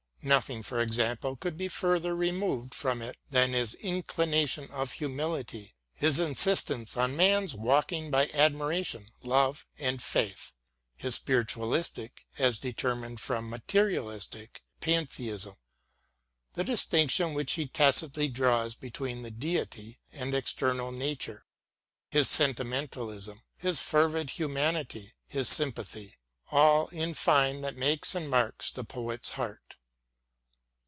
Nothing, 0.23 0.61
for 0.61 0.81
example, 0.81 1.35
could 1.35 1.57
be 1.57 1.67
further 1.67 2.15
removed 2.15 2.75
from 2.75 3.01
it 3.01 3.17
than 3.31 3.53
his 3.53 3.73
inculcation 3.79 4.69
of 4.69 4.91
humility, 4.91 5.73
his 5.95 6.19
in 6.19 6.33
sistence 6.35 6.95
on 6.95 7.15
man's 7.17 7.55
walking 7.55 8.11
by 8.11 8.29
admiration, 8.35 9.09
love 9.23 9.65
and 9.79 9.99
faith; 9.99 10.53
his 10.95 11.15
spiritualistic 11.15 12.27
as 12.37 12.59
distinguished 12.59 13.19
from 13.19 13.49
materialistic 13.49 14.61
Pantheism, 14.79 15.55
the 16.53 16.63
distinction 16.63 17.33
which 17.33 17.53
he 17.53 17.65
tacitly 17.67 18.27
draws 18.27 18.75
between 18.75 19.23
the 19.23 19.31
Deity 19.31 19.99
and 20.11 20.35
external 20.35 20.91
nature; 20.91 21.47
his 22.11 22.29
sentimentalism, 22.29 23.41
his 23.57 23.81
fervid 23.81 24.29
humanity, 24.29 25.15
his 25.27 25.49
sympathy— 25.49 26.19
all, 26.51 26.89
in 26.89 27.15
fine, 27.15 27.61
that 27.61 27.75
makes 27.75 28.13
and 28.13 28.29
marks 28.29 28.69
the 28.69 28.83
foetus 28.85 29.31
heart. 29.31 29.77